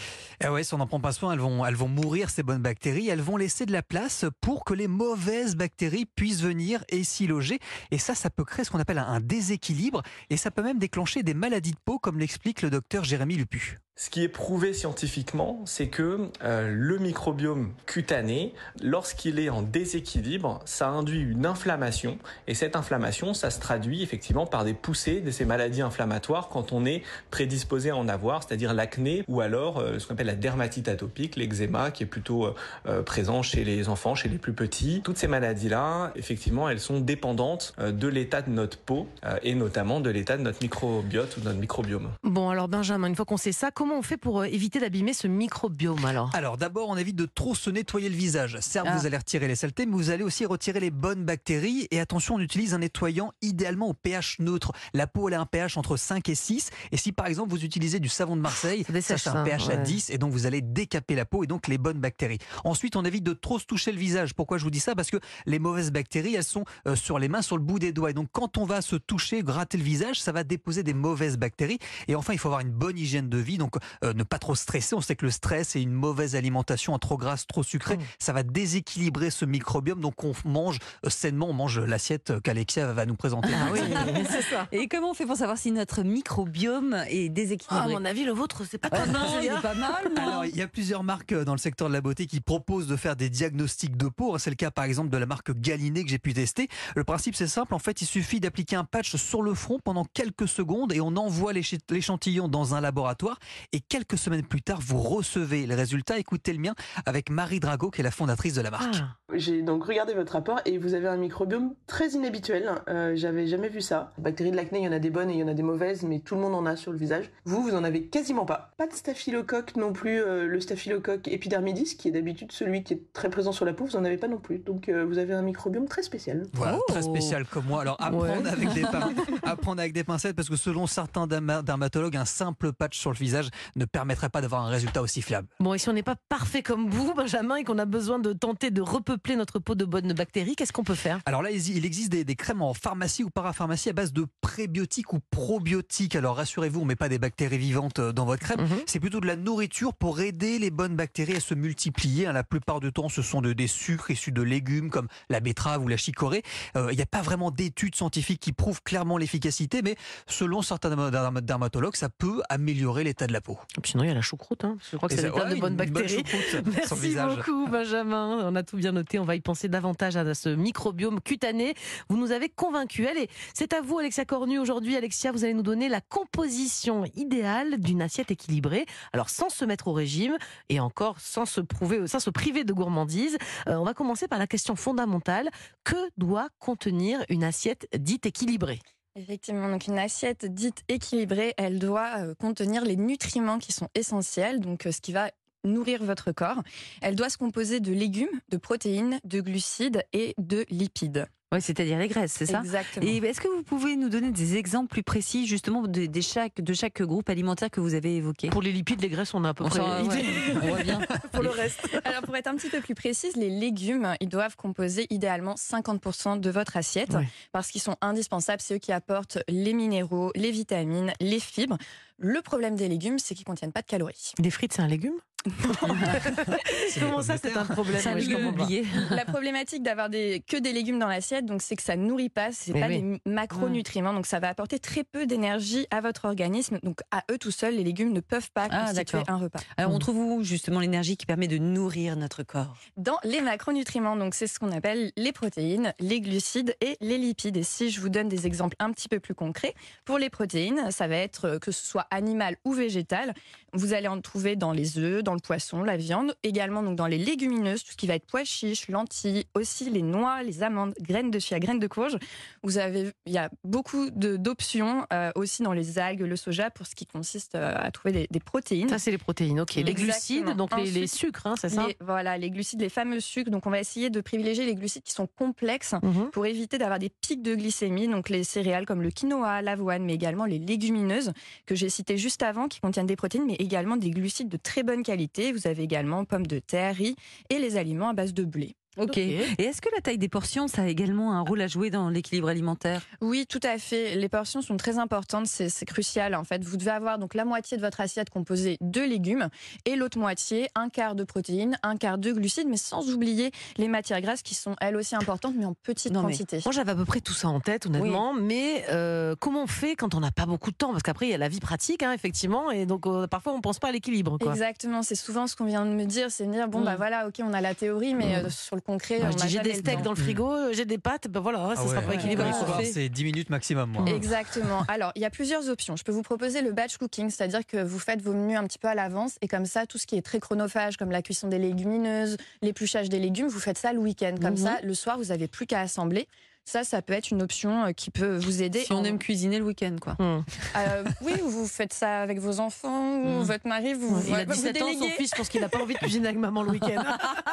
Et 0.43 0.47
ouais, 0.47 0.63
si 0.63 0.75
on 0.75 0.77
n'en 0.77 0.85
prend 0.85 0.99
pas 0.99 1.11
soin, 1.11 1.33
elles 1.33 1.39
vont, 1.39 1.65
elles 1.65 1.75
vont 1.75 1.87
mourir 1.87 2.29
ces 2.29 2.43
bonnes 2.43 2.61
bactéries. 2.61 3.09
Elles 3.09 3.19
vont 3.19 3.35
laisser 3.35 3.65
de 3.65 3.71
la 3.71 3.81
place 3.81 4.25
pour 4.41 4.63
que 4.63 4.75
les 4.75 4.87
mauvaises 4.87 5.55
bactéries 5.55 6.05
puissent 6.05 6.43
venir 6.43 6.83
et 6.89 7.03
s'y 7.03 7.25
loger. 7.25 7.57
Et 7.89 7.97
ça, 7.97 8.13
ça 8.13 8.29
peut 8.29 8.45
créer 8.45 8.63
ce 8.63 8.69
qu'on 8.69 8.79
appelle 8.79 8.99
un, 8.99 9.07
un 9.07 9.19
déséquilibre 9.19 10.03
et 10.29 10.37
ça 10.37 10.51
peut 10.51 10.61
même 10.61 10.77
déclencher 10.77 11.23
des 11.23 11.33
maladies 11.33 11.71
de 11.71 11.79
peau, 11.83 11.97
comme 11.97 12.19
l'explique 12.19 12.61
le 12.61 12.69
docteur 12.69 13.03
Jérémy 13.03 13.37
Lupu. 13.37 13.79
Ce 13.99 14.11
qui 14.11 14.21
est 14.21 14.27
prouvé 14.27 14.73
scientifiquement, 14.73 15.59
c'est 15.65 15.87
que 15.87 16.29
euh, 16.43 16.71
le 16.71 16.99
microbiome 16.99 17.73
cutané, 17.87 18.53
lorsqu'il 18.83 19.39
est 19.39 19.49
en 19.49 19.63
déséquilibre, 19.63 20.59
ça 20.65 20.89
induit 20.89 21.21
une 21.21 21.47
inflammation. 21.47 22.19
Et 22.45 22.53
cette 22.53 22.75
inflammation, 22.75 23.33
ça 23.33 23.49
se 23.49 23.59
traduit 23.59 24.03
effectivement 24.03 24.45
par 24.45 24.65
des 24.65 24.75
poussées 24.75 25.19
de 25.19 25.31
ces 25.31 25.45
maladies 25.45 25.81
inflammatoires 25.81 26.47
quand 26.49 26.73
on 26.73 26.85
est 26.85 27.01
prédisposé 27.31 27.89
à 27.89 27.95
en 27.95 28.07
avoir, 28.07 28.43
c'est-à-dire 28.43 28.75
l'acné 28.75 29.23
ou 29.27 29.41
alors 29.41 29.79
euh, 29.79 29.97
ce 29.97 30.05
qu'on 30.05 30.13
appelle 30.13 30.27
la 30.27 30.35
dermatite 30.35 30.89
atopique, 30.89 31.35
l'eczéma, 31.35 31.89
qui 31.89 32.03
est 32.03 32.07
plutôt 32.07 32.55
euh, 32.85 33.01
présent 33.01 33.41
chez 33.41 33.63
les 33.63 33.89
enfants, 33.89 34.13
chez 34.13 34.29
les 34.29 34.37
plus 34.37 34.53
petits. 34.53 35.01
Toutes 35.03 35.17
ces 35.17 35.27
maladies-là, 35.27 36.11
effectivement, 36.15 36.69
elles 36.69 36.79
sont 36.79 36.99
dépendantes 36.99 37.73
de 37.79 38.07
l'état 38.07 38.43
de 38.43 38.51
notre 38.51 38.77
peau 38.77 39.07
et 39.41 39.55
notamment 39.55 40.01
de 40.01 40.11
l'état 40.11 40.37
de 40.37 40.43
notre 40.43 40.61
microbiote 40.61 41.37
ou 41.37 41.39
de 41.39 41.45
notre 41.45 41.59
microbiome. 41.59 42.11
Bon 42.23 42.49
alors 42.49 42.67
Benjamin, 42.67 43.07
une 43.07 43.15
fois 43.15 43.25
qu'on 43.25 43.37
sait 43.37 43.51
ça, 43.51 43.71
comment 43.71 43.86
on 43.95 44.01
fait 44.01 44.17
pour 44.17 44.41
euh, 44.41 44.45
éviter 44.45 44.79
d'abîmer 44.79 45.13
ce 45.13 45.27
microbiome 45.27 46.03
alors? 46.05 46.29
Alors 46.33 46.57
d'abord, 46.57 46.89
on 46.89 46.97
évite 46.97 47.15
de 47.15 47.25
trop 47.25 47.55
se 47.55 47.69
nettoyer 47.69 48.09
le 48.09 48.15
visage. 48.15 48.57
Certes, 48.61 48.87
Ah. 48.89 48.95
vous 48.97 49.05
allez 49.05 49.17
retirer 49.17 49.47
les 49.47 49.55
saletés, 49.55 49.85
mais 49.85 49.93
vous 49.93 50.09
allez 50.09 50.23
aussi 50.23 50.45
retirer 50.45 50.79
les 50.79 50.91
bonnes 50.91 51.23
bactéries. 51.25 51.87
Et 51.91 51.99
attention, 51.99 52.35
on 52.35 52.39
utilise 52.39 52.73
un 52.73 52.79
nettoyant 52.79 53.31
idéalement 53.41 53.87
au 53.89 53.93
pH 53.93 54.39
neutre. 54.39 54.71
La 54.93 55.07
peau, 55.07 55.27
elle 55.27 55.35
a 55.35 55.41
un 55.41 55.45
pH 55.45 55.77
entre 55.77 55.97
5 55.97 56.27
et 56.29 56.35
6. 56.35 56.69
Et 56.91 56.97
si 56.97 57.11
par 57.11 57.27
exemple 57.27 57.51
vous 57.51 57.63
utilisez 57.63 57.99
du 57.99 58.09
savon 58.09 58.35
de 58.35 58.41
Marseille, 58.41 58.83
Ça 58.83 59.01
c'est 59.01 59.13
un 59.13 59.17
ça, 59.17 59.43
pH 59.43 59.69
à 59.69 59.75
ouais. 59.75 59.83
10 59.83 60.09
et 60.09 60.17
donc 60.17 60.31
vous 60.31 60.45
allez 60.45 60.61
décaper 60.61 61.15
la 61.15 61.25
peau 61.25 61.43
et 61.43 61.47
donc 61.47 61.67
les 61.67 61.77
bonnes 61.77 61.99
bactéries. 61.99 62.39
Ensuite, 62.63 62.95
on 62.95 63.03
évite 63.05 63.23
de 63.23 63.33
trop 63.33 63.59
se 63.59 63.65
toucher 63.65 63.91
le 63.91 63.99
visage. 63.99 64.33
Pourquoi 64.33 64.57
je 64.57 64.63
vous 64.63 64.71
dis 64.71 64.79
ça? 64.79 64.95
Parce 64.95 65.09
que 65.09 65.17
les 65.45 65.59
mauvaises 65.59 65.91
bactéries, 65.91 66.35
elles 66.35 66.43
sont 66.43 66.65
euh, 66.87 66.95
sur 66.95 67.19
les 67.19 67.27
mains, 67.27 67.41
sur 67.41 67.57
le 67.57 67.63
bout 67.63 67.79
des 67.79 67.91
doigts. 67.93 68.11
Et 68.11 68.13
donc 68.13 68.27
quand 68.31 68.57
on 68.57 68.65
va 68.65 68.81
se 68.81 68.95
toucher, 68.95 69.43
gratter 69.43 69.77
le 69.77 69.83
visage, 69.83 70.21
ça 70.21 70.31
va 70.31 70.43
déposer 70.43 70.83
des 70.83 70.93
mauvaises 70.93 71.37
bactéries. 71.37 71.79
Et 72.07 72.15
enfin, 72.15 72.33
il 72.33 72.39
faut 72.39 72.47
avoir 72.49 72.61
une 72.61 72.71
bonne 72.71 72.97
hygiène 72.97 73.29
de 73.29 73.37
vie. 73.37 73.57
Donc 73.57 73.75
euh, 74.03 74.13
ne 74.13 74.23
pas 74.23 74.39
trop 74.39 74.55
stresser. 74.55 74.95
On 74.95 75.01
sait 75.01 75.15
que 75.15 75.25
le 75.25 75.31
stress 75.31 75.75
et 75.75 75.81
une 75.81 75.91
mauvaise 75.93 76.35
alimentation, 76.35 76.93
un 76.95 76.99
trop 76.99 77.17
grasse, 77.17 77.47
trop 77.47 77.63
sucrée, 77.63 77.97
Mm. 77.97 78.01
ça 78.19 78.33
va 78.33 78.43
déséquilibrer 78.43 79.29
ce 79.29 79.45
microbiome. 79.45 80.01
Donc 80.01 80.23
on 80.23 80.33
mange 80.45 80.79
euh, 81.05 81.09
sainement, 81.09 81.49
on 81.49 81.53
mange 81.53 81.79
l'assiette 81.79 82.31
euh, 82.31 82.39
qu'Alexia 82.39 82.91
va 82.93 83.05
nous 83.05 83.15
présenter. 83.15 83.49
Ah 83.53 83.69
oui, 83.71 83.79
c'est 84.29 84.41
ça. 84.41 84.67
Et 84.71 84.87
comment 84.87 85.11
on 85.11 85.13
fait 85.13 85.25
pour 85.25 85.37
savoir 85.37 85.57
si 85.57 85.71
notre 85.71 86.03
microbiome 86.03 86.93
est 87.09 87.23
Ah, 87.23 87.25
à 87.25 87.29
déséquilibré 87.29 87.93
mon 87.93 88.05
avis, 88.05 88.23
le 88.25 88.31
vôtre, 88.33 88.63
c'est 88.69 88.77
pas 88.77 88.89
Ah 88.91 88.97
très 88.99 89.07
non, 89.07 89.19
mal. 89.19 89.43
il 89.43 89.45
est 89.47 89.61
pas 89.61 89.73
mal. 89.73 90.11
Alors, 90.17 90.45
il 90.45 90.55
y 90.55 90.61
a 90.61 90.67
plusieurs 90.67 91.03
marques 91.03 91.33
dans 91.33 91.53
le 91.53 91.57
secteur 91.59 91.87
de 91.87 91.93
la 91.93 92.01
beauté 92.01 92.25
qui 92.25 92.39
proposent 92.41 92.87
de 92.87 92.95
faire 92.95 93.15
des 93.15 93.29
diagnostics 93.29 93.95
de 93.97 94.07
peau. 94.07 94.37
C'est 94.37 94.49
le 94.49 94.55
cas, 94.55 94.71
par 94.71 94.85
exemple, 94.85 95.09
de 95.09 95.17
la 95.17 95.25
marque 95.25 95.51
Galiné 95.51 96.03
que 96.03 96.09
j'ai 96.09 96.19
pu 96.19 96.33
tester. 96.33 96.67
Le 96.95 97.03
principe, 97.03 97.35
c'est 97.35 97.47
simple. 97.47 97.73
En 97.73 97.79
fait, 97.79 98.01
il 98.01 98.05
suffit 98.05 98.39
d'appliquer 98.39 98.75
un 98.75 98.83
patch 98.83 99.15
sur 99.15 99.41
le 99.41 99.53
front 99.53 99.79
pendant 99.83 100.05
quelques 100.13 100.47
secondes 100.47 100.91
et 100.93 101.01
on 101.01 101.15
envoie 101.15 101.53
l'échantillon 101.53 102.47
dans 102.47 102.75
un 102.75 102.81
laboratoire. 102.81 103.39
Et 103.73 103.81
quelques 103.81 104.17
semaines 104.17 104.43
plus 104.45 104.61
tard, 104.61 104.79
vous 104.81 105.01
recevez 105.01 105.65
les 105.67 105.75
résultats. 105.75 106.17
Écoutez 106.17 106.53
le 106.53 106.59
mien 106.59 106.73
avec 107.05 107.29
Marie 107.29 107.59
Drago, 107.59 107.91
qui 107.91 107.99
est 107.99 108.03
la 108.03 108.11
fondatrice 108.11 108.53
de 108.53 108.61
la 108.61 108.71
marque. 108.71 108.95
Ah. 109.01 109.17
J'ai 109.33 109.61
donc 109.61 109.83
regardé 109.83 110.13
votre 110.13 110.31
rapport 110.31 110.61
et 110.63 110.77
vous 110.77 110.93
avez 110.93 111.09
un 111.09 111.17
microbiome 111.17 111.73
très 111.85 112.11
inhabituel. 112.11 112.71
Euh, 112.87 113.11
J'avais 113.17 113.45
jamais 113.45 113.67
vu 113.67 113.81
ça. 113.81 114.13
Bactéries 114.19 114.51
de 114.51 114.55
l'acné, 114.55 114.79
il 114.79 114.85
y 114.85 114.87
en 114.87 114.93
a 114.93 114.99
des 114.99 115.09
bonnes 115.09 115.29
et 115.29 115.33
il 115.33 115.39
y 115.39 115.43
en 115.43 115.49
a 115.49 115.53
des 115.53 115.63
mauvaises, 115.63 116.03
mais 116.03 116.19
tout 116.21 116.35
le 116.35 116.41
monde 116.41 116.55
en 116.55 116.65
a 116.65 116.77
sur 116.77 116.93
le 116.93 116.97
visage. 116.97 117.29
Vous, 117.43 117.61
vous 117.61 117.75
en 117.75 117.83
avez 117.83 118.05
quasiment 118.07 118.45
pas. 118.45 118.71
Pas 118.77 118.87
de 118.87 118.93
staphylocoque 118.93 119.75
non 119.75 119.91
plus, 119.91 120.21
euh, 120.21 120.47
le 120.47 120.61
staphylocoque 120.61 121.27
epidermidis, 121.27 121.97
qui 121.97 122.07
est 122.07 122.11
d'habitude 122.11 122.53
celui 122.53 122.83
qui 122.85 122.93
est 122.93 123.11
très 123.11 123.29
présent 123.29 123.51
sur 123.51 123.65
la 123.65 123.73
peau, 123.73 123.83
vous 123.85 123.97
en 123.97 124.05
avez 124.05 124.17
pas 124.17 124.29
non 124.29 124.37
plus. 124.39 124.59
Donc 124.59 124.87
euh, 124.87 125.03
vous 125.05 125.17
avez 125.17 125.33
un 125.33 125.41
microbiome 125.41 125.89
très 125.89 126.03
spécial. 126.03 126.45
Voilà, 126.53 126.77
Oh. 126.77 126.83
très 126.87 127.01
spécial 127.01 127.45
comme 127.45 127.65
moi. 127.65 127.81
Alors 127.81 127.97
apprendre, 127.99 128.43
Ouais. 128.43 128.47
avec 128.49 128.71
des 128.73 128.83
apprendre 129.43 129.81
avec 129.81 129.91
des 129.91 130.05
pincettes 130.05 130.37
parce 130.37 130.47
que 130.47 130.55
selon 130.55 130.87
certains 130.87 131.27
derma- 131.27 131.63
dermatologues, 131.63 132.15
un 132.15 132.23
simple 132.25 132.71
patch 132.71 132.97
sur 132.97 133.11
le 133.11 133.17
visage 133.17 133.49
ne 133.75 133.85
permettrait 133.85 134.29
pas 134.29 134.41
d'avoir 134.41 134.63
un 134.63 134.69
résultat 134.69 135.01
aussi 135.01 135.21
fiable. 135.21 135.47
Bon, 135.59 135.73
et 135.73 135.77
si 135.77 135.89
on 135.89 135.93
n'est 135.93 136.03
pas 136.03 136.15
parfait 136.29 136.63
comme 136.63 136.89
vous, 136.89 137.13
Benjamin, 137.13 137.55
et 137.57 137.63
qu'on 137.63 137.77
a 137.77 137.85
besoin 137.85 138.19
de 138.19 138.33
tenter 138.33 138.71
de 138.71 138.81
repeupler 138.81 139.35
notre 139.35 139.59
peau 139.59 139.75
de 139.75 139.85
bonnes 139.85 140.13
bactéries, 140.13 140.55
qu'est-ce 140.55 140.73
qu'on 140.73 140.83
peut 140.83 140.95
faire? 140.95 141.19
Alors 141.25 141.41
là, 141.41 141.51
il 141.51 141.85
existe 141.85 142.11
des, 142.11 142.23
des 142.23 142.35
crèmes 142.35 142.61
en 142.61 142.73
pharmacie 142.73 143.23
ou 143.23 143.29
parapharmacie 143.29 143.89
à 143.89 143.93
base 143.93 144.13
de 144.13 144.25
prébiotiques 144.41 145.13
ou 145.13 145.19
probiotiques. 145.31 146.15
Alors 146.15 146.37
rassurez-vous, 146.37 146.81
on 146.81 146.85
met 146.85 146.95
pas 146.95 147.09
des 147.09 147.19
bactéries 147.19 147.57
vivantes 147.57 147.99
euh, 147.99 148.11
dans 148.11 148.25
votre 148.25 148.41
crème. 148.43 148.61
Mhm. 148.61 148.77
C'est 148.85 148.99
plutôt 148.99 149.19
de 149.21 149.27
la 149.27 149.35
nourriture 149.35 149.93
pour 149.93 150.19
aider 150.19 150.59
les 150.59 150.71
bonnes 150.71 150.95
bactéries 150.95 151.35
à 151.35 151.39
se 151.39 151.53
multiplier. 151.53 152.27
hein. 152.27 152.33
La 152.33 152.43
plupart 152.43 152.79
du 152.79 152.91
temps, 152.91 153.09
ce 153.09 153.21
sont 153.21 153.41
de, 153.41 153.53
des 153.53 153.67
sucres 153.67 154.11
issus 154.11 154.31
de 154.31 154.41
légumes 154.41 154.89
comme 154.89 155.07
la 155.29 155.39
betterave 155.39 155.83
ou 155.83 155.87
la 155.87 155.97
chicorée. 155.97 156.43
Euh, 156.75 156.89
Il 156.91 156.95
n'y 156.95 157.01
a 157.01 157.05
pas 157.07 157.21
vraiment 157.21 157.51
d'études 157.51 157.95
scientifiques 157.95 158.39
qui 158.41 158.51
prouvent 158.53 158.81
clairement 158.83 159.17
l'efficacité, 159.17 159.81
mais 159.81 159.95
selon 160.27 160.61
certains 160.61 160.89
derma- 160.89 161.41
dermatologues, 161.41 161.95
ça 161.95 162.09
peut 162.09 162.41
améliorer 162.49 163.03
l'état 163.03 163.27
de 163.27 163.33
la 163.33 163.41
peau. 163.41 163.46
Et 163.77 163.81
puis 163.81 163.91
Sinon, 163.91 164.03
il 164.03 164.07
y 164.07 164.11
a 164.11 164.13
la 164.13 164.21
choucroute. 164.21 164.63
Hein. 164.65 164.77
Je 164.91 164.97
crois 164.97 165.09
que 165.09 165.15
ça- 165.15 165.29
ouais, 165.33 165.55
de 165.55 165.59
bonnes 165.59 165.75
bonne 165.75 165.91
bactéries. 165.91 166.23
Merci 166.65 167.15
beaucoup, 167.15 167.67
Benjamin. 167.67 168.39
On 168.49 168.55
a 168.55 168.63
tout 168.63 168.77
bien 168.77 168.91
noté. 168.91 169.19
On 169.19 169.25
va 169.25 169.35
y 169.35 169.41
penser 169.41 169.67
davantage 169.67 170.17
à 170.17 170.33
ce 170.33 170.49
microbiome 170.49 171.21
cutané. 171.21 171.73
Vous 172.09 172.17
nous 172.17 172.31
avez 172.31 172.49
convaincus. 172.49 173.07
Allez, 173.07 173.29
c'est 173.53 173.73
à 173.73 173.81
vous, 173.81 173.97
Alexia 173.99 174.25
Cornu. 174.25 174.59
Aujourd'hui, 174.59 174.95
Alexia, 174.95 175.31
vous 175.31 175.43
allez 175.43 175.53
nous 175.53 175.63
donner 175.63 175.89
la 175.89 176.01
composition 176.01 177.05
idéale 177.15 177.79
d'une 177.79 178.01
assiette 178.01 178.31
équilibrée. 178.31 178.85
Alors, 179.13 179.29
sans 179.29 179.49
se 179.49 179.65
mettre 179.65 179.87
au 179.87 179.93
régime 179.93 180.37
et 180.69 180.79
encore 180.79 181.19
sans 181.19 181.45
se, 181.45 181.61
prouver, 181.61 182.07
sans 182.07 182.19
se 182.19 182.29
priver 182.29 182.63
de 182.63 182.73
gourmandise. 182.73 183.37
Euh, 183.67 183.75
on 183.75 183.83
va 183.83 183.93
commencer 183.93 184.27
par 184.27 184.39
la 184.39 184.47
question 184.47 184.75
fondamentale. 184.75 185.49
Que 185.83 185.95
doit 186.17 186.49
contenir 186.59 187.23
une 187.29 187.43
assiette 187.43 187.87
dite 187.97 188.25
équilibrée? 188.25 188.79
Effectivement, 189.17 189.67
donc 189.67 189.87
une 189.87 189.97
assiette 189.97 190.45
dite 190.45 190.83
équilibrée, 190.89 191.55
elle 191.57 191.79
doit 191.79 192.19
euh, 192.19 192.35
contenir 192.35 192.85
les 192.85 192.95
nutriments 192.95 193.57
qui 193.57 193.71
sont 193.71 193.89
essentiels, 193.95 194.59
donc 194.59 194.85
euh, 194.85 194.91
ce 194.91 195.01
qui 195.01 195.11
va 195.11 195.31
nourrir 195.67 196.03
votre 196.03 196.31
corps. 196.31 196.61
Elle 197.01 197.15
doit 197.15 197.29
se 197.29 197.37
composer 197.37 197.79
de 197.79 197.91
légumes, 197.93 198.27
de 198.49 198.57
protéines, 198.57 199.19
de 199.23 199.41
glucides 199.41 200.03
et 200.13 200.33
de 200.37 200.65
lipides. 200.69 201.27
Ouais, 201.53 201.61
c'est-à-dire 201.61 201.97
les 201.97 202.09
graisses, 202.09 202.33
c'est 202.33 202.45
ça? 202.45 202.59
Exactement. 202.59 203.05
Et 203.07 203.15
est-ce 203.19 203.39
que 203.39 203.47
vous 203.47 203.63
pouvez 203.63 203.95
nous 203.95 204.09
donner 204.09 204.31
des 204.31 204.57
exemples 204.57 204.89
plus 204.89 205.01
précis 205.03 205.47
justement 205.47 205.83
de, 205.83 206.05
de 206.05 206.21
chaque, 206.21 206.59
de 206.59 206.73
chaque 206.73 207.01
groupe 207.01 207.29
alimentaire 207.29 207.69
que 207.71 207.79
vous 207.79 207.93
avez 207.93 208.17
évoqué? 208.17 208.49
Pour 208.49 208.61
les 208.61 208.73
lipides, 208.73 209.01
les 209.01 209.07
graisses, 209.07 209.33
on 209.33 209.45
a 209.45 209.49
à 209.49 209.53
peu 209.53 209.63
On 209.63 209.69
près 209.69 209.79
s'en- 209.79 210.03
idée. 210.03 210.15
ouais, 210.17 210.23
on 210.61 210.67
voit 210.67 210.83
bien. 210.83 210.99
Pour 211.31 211.43
le 211.43 211.49
reste. 211.49 211.87
Alors 212.03 212.23
pour 212.23 212.35
être 212.35 212.47
un 212.47 212.55
petit 212.57 212.67
peu 212.69 212.81
plus 212.81 212.95
précise, 212.95 213.37
les 213.37 213.49
légumes, 213.49 214.13
ils 214.19 214.27
doivent 214.27 214.57
composer 214.57 215.07
idéalement 215.09 215.55
50% 215.55 216.37
de 216.41 216.49
votre 216.49 216.75
assiette 216.75 217.13
Ouais. 217.13 217.25
parce 217.53 217.71
qu'ils 217.71 217.81
sont 217.81 217.95
indispensables, 218.01 218.61
c'est 218.61 218.75
eux 218.75 218.79
qui 218.79 218.91
apportent 218.91 219.37
les 219.47 219.71
minéraux, 219.71 220.33
les 220.35 220.51
vitamines, 220.51 221.13
les 221.21 221.39
fibres. 221.39 221.77
Le 222.17 222.41
problème 222.41 222.75
des 222.75 222.89
légumes, 222.89 223.19
c'est 223.19 223.35
qu'ils 223.35 223.45
contiennent 223.45 223.71
pas 223.71 223.81
de 223.83 223.87
calories. 223.87 224.33
Des 224.37 224.51
frites, 224.51 224.73
c'est 224.73 224.81
un 224.81 224.87
légume? 224.87 225.13
Comment 226.99 227.21
ça, 227.21 227.37
c'est 227.37 227.55
un 227.55 227.65
problème 227.65 228.01
Ça, 228.01 228.13
oublié. 228.13 228.85
La 229.11 229.25
problématique 229.25 229.83
d'avoir 229.83 230.09
des, 230.09 230.43
que 230.47 230.57
des 230.57 230.73
légumes 230.73 230.99
dans 230.99 231.07
l'assiette, 231.07 231.45
donc 231.45 231.61
c'est 231.61 231.75
que 231.75 231.83
ça 231.83 231.95
nourrit 231.95 232.29
pas, 232.29 232.51
c'est 232.51 232.73
pas 232.73 232.87
oui. 232.87 233.01
des 233.01 233.21
macronutriments, 233.25 234.13
donc 234.13 234.25
ça 234.25 234.39
va 234.39 234.49
apporter 234.49 234.79
très 234.79 235.03
peu 235.03 235.25
d'énergie 235.25 235.87
à 235.91 236.01
votre 236.01 236.25
organisme. 236.25 236.79
Donc 236.83 236.99
à 237.11 237.23
eux 237.31 237.37
tout 237.37 237.51
seuls, 237.51 237.75
les 237.75 237.83
légumes 237.83 238.13
ne 238.13 238.19
peuvent 238.19 238.51
pas 238.51 238.67
Ah, 238.71 238.85
constituer 238.87 239.19
un 239.27 239.37
repas. 239.37 239.59
Alors 239.77 239.91
on 239.91 239.99
trouve 239.99 240.17
où 240.17 240.43
justement 240.43 240.79
l'énergie 240.79 241.17
qui 241.17 241.25
permet 241.25 241.47
de 241.47 241.57
nourrir 241.57 242.15
notre 242.15 242.43
corps? 242.43 242.75
Dans 242.97 243.17
les 243.23 243.41
macronutriments, 243.41 244.15
donc 244.15 244.33
c'est 244.33 244.47
ce 244.47 244.59
qu'on 244.59 244.71
appelle 244.71 245.11
les 245.15 245.31
protéines, 245.31 245.93
les 245.99 246.21
glucides 246.21 246.75
et 246.81 246.97
les 247.01 247.17
lipides. 247.17 247.57
Et 247.57 247.63
si 247.63 247.89
je 247.89 248.01
vous 248.01 248.09
donne 248.09 248.29
des 248.29 248.47
exemples 248.47 248.75
un 248.79 248.91
petit 248.91 249.07
peu 249.07 249.19
plus 249.19 249.35
concrets, 249.35 249.73
pour 250.05 250.17
les 250.17 250.29
protéines, 250.29 250.91
ça 250.91 251.07
va 251.07 251.15
être 251.15 251.45
euh, 251.45 251.59
que 251.59 251.71
ce 251.71 251.85
soit 251.85 252.07
animal 252.11 252.57
ou 252.65 252.73
végétal. 252.73 253.33
Vous 253.73 253.93
allez 253.93 254.07
en 254.07 254.19
trouver 254.21 254.55
dans 254.55 254.71
les 254.71 254.97
œufs, 254.97 255.23
dans 255.23 255.33
le 255.37 255.41
poisson, 255.41 255.81
la 255.83 255.97
viande, 255.97 256.35
également 256.43 256.83
donc 256.83 256.95
dans 256.95 257.07
les 257.07 257.17
légumineuses, 257.17 257.83
tout 257.83 257.91
ce 257.91 257.97
qui 257.97 258.05
va 258.07 258.15
être 258.15 258.25
pois 258.27 258.43
chiches, 258.43 258.87
lentilles, 258.89 259.45
aussi 259.55 259.89
les 259.89 260.01
noix, 260.01 260.43
les 260.43 260.61
amandes, 260.63 260.93
graines 260.99 261.31
de 261.31 261.39
chia, 261.39 261.59
graines 261.59 261.79
de 261.79 261.87
courge. 261.87 262.17
Vous 262.63 262.77
avez, 262.77 263.11
il 263.25 263.33
y 263.33 263.37
a 263.37 263.49
beaucoup 263.63 264.09
d'options 264.11 265.05
euh, 265.13 265.31
aussi 265.35 265.63
dans 265.63 265.73
les 265.73 265.99
algues, 265.99 266.21
le 266.21 266.35
soja, 266.35 266.69
pour 266.69 266.85
ce 266.87 266.95
qui 266.95 267.05
consiste 267.05 267.55
euh, 267.55 267.73
à 267.75 267.89
trouver 267.91 268.11
des, 268.13 268.27
des 268.29 268.39
protéines. 268.39 268.89
Ça, 268.89 268.99
c'est 268.99 269.11
les 269.11 269.17
protéines, 269.17 269.59
ok. 269.61 269.75
Les 269.75 269.81
Exactement. 269.81 270.05
glucides, 270.11 270.57
donc 270.57 270.75
les, 270.77 270.91
les 270.91 271.07
sucres, 271.07 271.47
hein, 271.47 271.55
c'est 271.59 271.69
ça? 271.69 271.87
Les- 271.87 271.97
voilà, 272.01 272.37
les 272.37 272.49
glucides, 272.49 272.81
les 272.81 272.89
fameux 272.89 273.19
sucres. 273.19 273.51
Donc, 273.51 273.65
on 273.65 273.69
va 273.69 273.79
essayer 273.79 274.09
de 274.09 274.21
privilégier 274.21 274.65
les 274.65 274.75
glucides 274.75 275.03
qui 275.03 275.13
sont 275.13 275.27
complexes 275.27 275.93
Mhm. 276.01 276.29
pour 276.31 276.45
éviter 276.45 276.77
d'avoir 276.77 276.99
des 276.99 277.09
pics 277.09 277.41
de 277.41 277.55
glycémie. 277.55 278.07
Donc, 278.07 278.29
les 278.29 278.43
céréales 278.43 278.85
comme 278.85 279.01
le 279.01 279.09
quinoa, 279.11 279.61
l'avoine, 279.61 280.03
mais 280.03 280.13
également 280.13 280.45
les 280.45 280.59
légumineuses 280.59 281.31
que 281.65 281.75
j'ai 281.75 281.89
citées 281.89 282.17
juste 282.17 282.43
avant, 282.43 282.67
qui 282.67 282.79
contiennent 282.79 283.05
des 283.05 283.15
protéines, 283.15 283.45
mais 283.45 283.55
également 283.55 283.97
des 283.97 284.09
glucides 284.09 284.49
de 284.49 284.57
très 284.57 284.83
bonne 284.83 285.03
qualité. 285.03 285.16
Vous 285.51 285.67
avez 285.67 285.83
également 285.83 286.23
pommes 286.23 286.47
de 286.47 286.59
terre, 286.59 286.95
riz 286.95 287.15
et 287.49 287.59
les 287.59 287.75
aliments 287.75 288.09
à 288.09 288.13
base 288.13 288.33
de 288.33 288.45
blé. 288.45 288.76
Ok. 288.97 289.17
Et 289.17 289.39
est-ce 289.59 289.81
que 289.81 289.89
la 289.95 290.01
taille 290.01 290.17
des 290.17 290.29
portions, 290.29 290.67
ça 290.67 290.83
a 290.83 290.87
également 290.87 291.33
un 291.33 291.41
rôle 291.41 291.61
à 291.61 291.67
jouer 291.67 291.89
dans 291.89 292.09
l'équilibre 292.09 292.47
alimentaire? 292.49 293.01
Oui, 293.21 293.45
tout 293.47 293.59
à 293.63 293.77
fait. 293.77 294.15
Les 294.15 294.29
portions 294.29 294.61
sont 294.61 294.77
très 294.77 294.97
importantes, 294.97 295.47
c'est 295.47 295.69
c'est 295.69 295.85
crucial 295.85 296.35
en 296.35 296.43
fait. 296.43 296.63
Vous 296.63 296.77
devez 296.77 296.91
avoir 296.91 297.19
donc 297.19 297.33
la 297.33 297.45
moitié 297.45 297.77
de 297.77 297.81
votre 297.81 298.01
assiette 298.01 298.29
composée 298.29 298.77
de 298.81 299.01
légumes 299.01 299.49
et 299.85 299.95
l'autre 299.95 300.17
moitié 300.17 300.69
un 300.75 300.89
quart 300.89 301.15
de 301.15 301.23
protéines, 301.23 301.77
un 301.83 301.97
quart 301.97 302.17
de 302.17 302.31
glucides, 302.31 302.67
mais 302.67 302.77
sans 302.77 303.09
oublier 303.11 303.51
les 303.77 303.87
matières 303.87 304.21
grasses 304.21 304.41
qui 304.41 304.55
sont 304.55 304.75
elles 304.81 304.95
aussi 304.95 305.15
importantes, 305.15 305.53
mais 305.57 305.65
en 305.65 305.73
petite 305.73 306.13
Non, 306.13 306.23
quantité. 306.23 306.59
Moi, 306.65 306.71
j'avais 306.73 306.91
à 306.91 306.95
peu 306.95 307.05
près 307.05 307.21
tout 307.21 307.33
ça 307.33 307.47
en 307.49 307.59
tête, 307.59 307.85
honnêtement. 307.85 308.33
Mais 308.33 308.85
euh, 308.89 309.35
comment 309.39 309.63
on 309.63 309.67
fait 309.67 309.95
quand 309.95 310.15
on 310.15 310.19
n'a 310.19 310.31
pas 310.31 310.45
beaucoup 310.45 310.71
de 310.71 310.75
temps? 310.77 310.91
Parce 310.91 311.03
qu'après, 311.03 311.27
il 311.27 311.31
y 311.31 311.33
a 311.33 311.37
la 311.37 311.49
vie 311.49 311.59
pratique, 311.59 312.03
hein, 312.03 312.13
effectivement. 312.13 312.71
Et 312.71 312.85
donc, 312.85 313.05
euh, 313.07 313.27
parfois, 313.27 313.53
on 313.53 313.61
pense 313.61 313.79
pas 313.79 313.89
à 313.89 313.91
l'équilibre. 313.91 314.37
quoi. 314.37 314.51
Exactement, 314.53 315.03
c'est 315.03 315.15
souvent 315.15 315.47
ce 315.47 315.55
qu'on 315.55 315.65
vient 315.65 315.85
de 315.85 315.91
me 315.91 316.05
dire, 316.05 316.31
c'est 316.31 316.45
de 316.45 316.51
dire 316.51 316.67
bon 316.67 316.79
Mm. 316.81 316.85
bah 316.85 316.95
voilà, 316.95 317.27
ok, 317.27 317.35
on 317.43 317.53
a 317.53 317.61
la 317.61 317.73
théorie, 317.75 318.13
mais 318.13 318.35
euh, 318.35 318.49
sur 318.49 318.75
le 318.75 318.81
concret, 318.87 319.19
Moi, 319.19 319.27
on 319.27 319.31
je 319.33 319.37
n'a 319.37 319.45
dis, 319.45 319.51
j'ai 319.51 319.59
des 319.59 319.73
steaks 319.75 320.01
dans 320.01 320.11
le 320.11 320.15
frigo, 320.15 320.51
euh, 320.51 320.73
j'ai 320.73 320.85
des 320.85 320.97
pâtes, 320.97 321.27
ben 321.27 321.41
voilà, 321.41 321.73
ça 321.75 321.81
Ah 321.85 321.87
sera 321.87 322.01
pas 322.01 322.15
équilibré. 322.15 322.45
c'est 322.85 323.09
10 323.09 323.23
minutes 323.25 323.49
maximum. 323.49 323.91
Moi. 323.91 324.05
Exactement. 324.07 324.83
Alors, 324.87 325.11
il 325.15 325.21
y 325.21 325.25
a 325.25 325.29
plusieurs 325.29 325.69
options. 325.69 325.95
Je 325.97 326.03
peux 326.03 326.11
vous 326.13 326.23
proposer 326.23 326.61
le 326.61 326.71
batch 326.71 326.97
cooking, 326.97 327.29
c'est-à-dire 327.29 327.65
que 327.65 327.77
vous 327.83 327.99
faites 327.99 328.21
vos 328.21 328.33
menus 328.33 328.57
un 328.57 328.63
petit 328.65 328.79
peu 328.79 328.87
à 328.87 328.95
l'avance 328.95 329.35
et 329.41 329.47
comme 329.47 329.65
ça, 329.65 329.85
tout 329.85 329.97
ce 329.97 330.07
qui 330.07 330.15
est 330.15 330.21
très 330.21 330.39
chronophage, 330.39 330.97
comme 330.97 331.11
la 331.11 331.21
cuisson 331.21 331.47
des 331.49 331.59
légumineuses, 331.59 332.37
l'épluchage 332.61 333.09
des 333.09 333.19
légumes, 333.19 333.47
vous 333.47 333.59
faites 333.59 333.77
ça 333.77 333.91
le 333.93 333.99
week-end. 333.99 334.35
Comme 334.41 334.51
Mhm. 334.51 334.57
ça, 334.57 334.77
le 334.81 334.93
soir, 334.93 335.17
vous 335.17 335.25
n'avez 335.25 335.47
plus 335.47 335.65
qu'à 335.67 335.81
assembler. 335.81 336.27
Ça, 336.69 336.83
ça 336.83 337.01
peut 337.01 337.13
être 337.13 337.31
une 337.31 337.41
option 337.41 337.85
euh, 337.85 337.91
qui 337.93 338.11
peut 338.11 338.35
vous 338.37 338.61
aider. 338.61 338.81
Si 338.81 338.91
on 338.91 338.97
en- 338.97 339.03
aime 339.05 339.19
cuisiner 339.19 339.57
le 339.57 339.63
week-end, 339.63 339.95
quoi. 340.01 340.17
Hum. 340.19 340.43
Euh, 340.75 341.03
oui, 341.21 341.31
ou 341.41 341.47
vous 341.49 341.65
faites 341.65 341.93
ça 341.93 342.19
avec 342.21 342.39
vos 342.39 342.59
enfants 342.59 343.15
ou 343.21 343.27
Mhm. 343.39 343.43
votre 343.43 343.65
mari. 343.67 343.93
Vous, 343.93 344.21
Il 344.27 344.35
a 344.35 344.43
vous 344.43 344.51
17 344.51 344.81
ans, 344.81 344.87
son 344.99 345.05
fils, 345.11 345.29
je 345.31 345.35
pense 345.37 345.47
qu'il 345.47 345.61
n'a 345.61 345.69
pas 345.69 345.79
envie 345.81 345.93
de 345.93 345.99
cuisiner 345.99 346.27
avec 346.27 346.39
maman 346.39 346.63
le 346.63 346.71
week-end. 346.71 347.01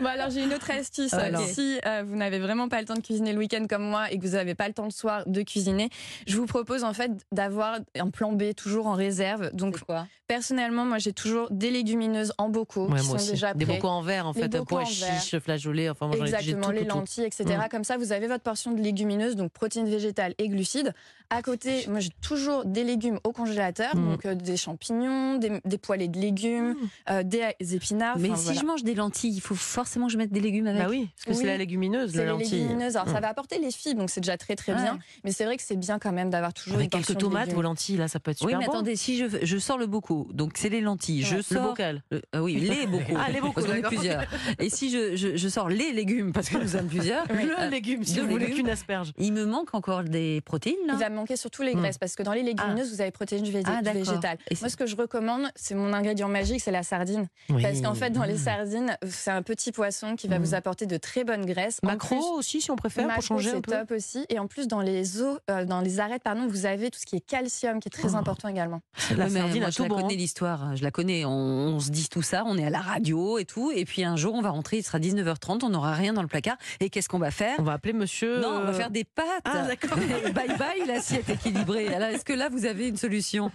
Bon, 0.00 0.06
alors 0.06 0.30
j'ai 0.30 0.42
une 0.42 0.52
autre 0.52 0.70
astuce. 0.70 1.12
Alors. 1.14 1.40
Si 1.46 1.78
euh, 1.86 2.02
vous 2.06 2.16
n'avez 2.16 2.38
vraiment 2.40 2.68
pas 2.68 2.80
le 2.80 2.86
temps 2.86 2.94
de 2.94 3.00
cuisiner 3.00 3.32
le 3.32 3.38
week-end 3.38 3.64
comme 3.68 3.84
moi 3.84 4.10
et 4.10 4.18
que 4.18 4.26
vous 4.26 4.32
n'avez 4.32 4.54
pas 4.54 4.66
le 4.66 4.74
temps 4.74 4.84
le 4.84 4.90
soir 4.90 5.22
de 5.26 5.42
cuisiner, 5.42 5.88
je 6.26 6.36
vous 6.36 6.46
propose 6.46 6.82
en 6.82 6.92
fait 6.92 7.12
d'avoir 7.30 7.78
un 7.98 8.10
plan 8.10 8.32
B 8.32 8.54
toujours 8.56 8.86
en 8.86 8.94
réserve. 8.94 9.50
Donc 9.54 9.78
quoi? 9.80 10.06
personnellement, 10.26 10.84
moi 10.86 10.98
j'ai 10.98 11.12
toujours 11.12 11.48
des 11.50 11.70
légumineuses 11.70 12.32
en 12.38 12.48
bocaux 12.48 12.88
Ouais, 12.88 12.98
qui 13.00 13.06
moi 13.06 13.18
sont 13.18 13.22
aussi. 13.22 13.30
déjà 13.32 13.54
Des 13.54 13.66
prêts. 13.66 13.76
bocaux 13.76 13.88
en 13.88 14.02
verre, 14.02 14.26
en 14.26 14.32
fait, 14.32 14.48
bocaux 14.48 14.64
pois 14.64 14.80
en 14.82 14.84
verre. 14.84 15.20
chiches, 15.20 15.38
flageolets, 15.38 15.90
enfin, 15.90 16.06
moi, 16.08 16.16
j'en 16.16 16.24
ai- 16.24 16.28
j'ai 16.28 16.34
Exactement, 16.34 16.66
tout, 16.66 16.72
les 16.72 16.78
tout, 16.80 16.88
tout. 16.88 16.96
lentilles, 16.98 17.24
etc. 17.24 17.44
Mm. 17.44 17.68
Comme 17.70 17.84
ça, 17.84 17.96
vous 17.98 18.12
avez 18.14 18.26
votre 18.28 18.42
portion 18.42 18.72
de 18.72 18.80
légumineuses, 18.80 19.36
donc 19.36 19.52
protéines 19.52 19.88
végétales 19.88 20.34
et 20.38 20.48
glucides. 20.48 20.92
À 21.30 21.42
côté, 21.42 21.86
moi 21.88 22.00
j'ai 22.00 22.10
toujours 22.22 22.64
des 22.64 22.84
légumes 22.84 23.18
au 23.24 23.32
congélateur, 23.32 23.96
Mm. 23.96 24.10
donc 24.10 24.26
euh, 24.26 24.34
des 24.34 24.56
champignons, 24.56 25.36
des, 25.38 25.60
des 25.64 25.78
poêlés 25.78 26.06
de 26.08 26.18
légumes, 26.20 26.76
euh, 27.10 27.22
des, 27.22 27.42
épinards. 27.74 28.18
Mais 28.18 28.28
si 28.36 28.44
voilà. 28.44 28.60
je 28.60 28.66
mange 28.66 28.84
des 28.84 28.94
lentilles, 28.94 29.32
il 29.34 29.40
faut 29.40 29.54
forcément 29.54 30.06
que 30.06 30.12
je 30.12 30.18
mette 30.18 30.30
des 30.32 30.40
légumes 30.40 30.66
avec. 30.66 30.82
Bah 30.82 30.88
oui, 30.90 31.08
parce 31.16 31.36
que 31.38 31.42
c'est 31.42 31.46
la 31.48 31.56
légumineuse, 31.56 32.12
C'est 32.12 32.18
la 32.18 32.24
les 32.24 32.30
lentille. 32.30 32.60
légumineuses. 32.60 32.96
Alors, 32.96 33.08
Mm. 33.08 33.14
ça 33.14 33.20
va 33.20 33.28
apporter 33.28 33.58
les 33.58 33.70
fibres, 33.70 34.00
donc 34.00 34.10
c'est 34.10 34.20
déjà 34.20 34.36
très 34.36 34.54
très 34.54 34.72
Ouais. 34.74 34.82
bien. 34.82 34.98
Mais 35.24 35.32
c'est 35.32 35.44
vrai 35.44 35.56
que 35.56 35.62
c'est 35.62 35.76
bien 35.76 35.98
quand 35.98 36.12
même 36.12 36.30
d'avoir 36.30 36.52
toujours 36.54 36.74
Avec 36.76 36.94
une 36.94 37.02
quelques 37.02 37.18
tomates, 37.18 37.52
vos 37.52 37.62
lentilles, 37.62 37.96
là, 37.96 38.06
ça 38.06 38.20
peut 38.20 38.30
être 38.30 38.38
super 38.38 38.58
Oui, 38.58 38.60
mais 38.60 38.66
bon. 38.66 38.72
attendez, 38.72 38.94
si 38.96 39.16
je, 39.18 39.24
je 39.42 39.58
sors 39.58 39.78
le 39.78 39.86
bocaux, 39.86 40.28
donc 40.32 40.52
c'est 40.56 40.68
les 40.68 40.80
lentilles, 40.82 41.22
je 41.22 41.36
Le 41.36 41.42
sors. 41.42 41.68
bocal. 41.70 42.02
le- 42.10 42.22
ah 42.32 42.42
oui, 42.42 42.54
les 42.56 42.86
bocaux. 42.86 43.04
Ah, 43.18 43.30
les 43.30 43.40
bocaux, 43.40 43.54
Parce 43.54 43.66
est 43.68 43.80
d'accord. 43.80 43.90
plusieurs. 43.90 44.24
Et 44.60 44.68
si 44.70 44.90
je, 44.90 45.16
je, 45.16 45.36
je 45.36 45.48
sors 45.48 45.68
les 45.68 45.92
légumes, 45.92 46.32
parce 46.32 46.48
que 46.50 46.58
nous 46.58 46.68
sommes 46.68 46.86
plusieurs, 46.88 47.24
Le 47.32 47.58
euh, 47.58 47.70
légume, 48.04 48.14
si 48.14 48.14
deux 48.14 48.22
vous 48.22 48.30
voulez 48.30 48.46
légumes. 48.46 48.64
qu'une 48.64 48.70
asperge. 48.70 49.12
il 49.18 49.32
me 49.32 49.44
manque 49.46 49.74
encore 49.74 50.04
des 50.04 50.40
protéines, 50.42 50.76
là. 50.86 50.94
Il 50.94 50.98
va 51.00 51.08
me 51.10 51.16
manquer 51.16 51.36
surtout 51.36 51.62
les 51.62 51.74
graisses 51.74 51.98
parce 51.98 52.14
que 52.14 52.22
dans 52.22 52.32
les 52.32 52.42
légumineuses, 52.42 52.92
vous 52.92 53.00
avez 53.00 53.10
protéines 53.10 53.44
végé- 53.44 53.62
Ah, 53.66 53.82
d'accord. 53.82 54.02
végétales. 54.04 54.38
Et 54.50 54.56
Moi, 54.60 54.68
ce 54.68 54.76
que 54.76 54.86
je 54.86 54.96
recommande, 54.96 55.42
c'est 55.56 55.74
mon 55.74 55.92
ingrédient 55.92 56.28
magique, 56.28 56.60
c'est 56.60 56.70
la 56.70 56.82
sardine. 56.82 57.26
Parce 57.48 57.80
qu'en 57.80 57.94
fait, 57.94 58.10
dans 58.10 58.24
les 58.24 58.36
sardines, 58.38 58.96
c'est 59.08 59.30
un 59.30 59.42
petit 59.42 59.72
poisson 59.72 60.16
qui 60.16 60.28
va 60.28 60.38
Mm. 60.38 60.42
vous 60.42 60.54
apporter 60.54 60.86
de 60.86 60.96
très 60.96 61.24
bonnes 61.24 61.44
graisses. 61.46 61.78
Macro 61.82 62.16
plus, 62.16 62.24
aussi, 62.38 62.60
si 62.60 62.70
on 62.70 62.76
préfère, 62.76 63.06
macro, 63.06 63.20
pour 63.20 63.26
changer 63.28 63.50
un 63.50 63.54
c'est 63.54 63.60
peu. 63.62 63.72
top 63.72 63.90
aussi. 63.92 64.24
Et 64.28 64.38
en 64.38 64.46
plus, 64.46 64.68
dans 64.68 64.80
les 64.80 65.20
os, 65.22 65.38
euh, 65.50 65.64
dans 65.64 65.80
les 65.80 66.00
arêtes, 66.00 66.22
pardon, 66.22 66.46
vous 66.46 66.66
avez 66.66 66.90
tout 66.90 66.98
ce 66.98 67.06
qui 67.06 67.16
est 67.16 67.20
calcium, 67.26 67.80
qui 67.80 67.88
est 67.88 67.90
très 67.90 68.14
Oh. 68.14 68.16
important 68.16 68.48
également. 68.48 68.80
La 69.16 69.28
mais 69.28 69.40
sardine 69.40 69.58
moi, 69.60 69.68
a 69.68 69.70
je 69.70 69.82
la 69.82 69.88
bon. 69.88 69.94
connais 69.96 70.14
hein. 70.14 70.16
l'histoire, 70.16 70.76
je 70.76 70.82
la 70.82 70.90
connais. 70.90 71.24
On, 71.24 71.30
on 71.30 71.80
se 71.80 71.90
dit 71.90 72.08
tout 72.08 72.22
ça, 72.22 72.42
on 72.46 72.58
est 72.58 72.64
à 72.66 72.70
la 72.70 72.80
radio 72.80 73.38
et 73.38 73.44
tout, 73.44 73.70
et 73.74 73.84
puis 73.84 74.04
un 74.04 74.16
jour 74.16 74.34
on 74.34 74.42
va 74.42 74.50
rentrer, 74.50 74.78
il 74.78 74.82
sera 74.82 74.98
19h30, 74.98 75.64
on 75.64 75.70
n'aura 75.70 75.94
rien 75.94 76.12
dans 76.12 76.22
le 76.22 76.28
placard. 76.28 76.56
Et 76.80 76.90
qu'est-ce 76.90 77.08
qu'on 77.08 77.18
va 77.18 77.30
faire? 77.30 77.54
On 77.58 77.62
va 77.62 77.72
appeler 77.72 77.92
monsieur. 77.94 78.40
Non, 78.40 78.48
on 78.48 78.60
va 78.64 78.70
euh, 78.70 78.72
faire 78.74 78.90
des 78.90 79.04
pâtes. 79.04 79.26
Ah, 79.44 79.66
d'accord. 79.66 79.96
bye 80.34 80.56
bye 80.58 80.86
l'assiette 80.86 81.28
équilibrée. 81.28 81.88
Alors 81.94 82.08
est-ce 82.08 82.24
que 82.24 82.32
là 82.32 82.48
vous 82.50 82.66
avez 82.66 82.88
une 82.88 82.96
solution? 82.96 83.50